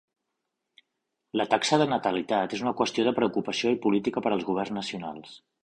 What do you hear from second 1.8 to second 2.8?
de natalitat és una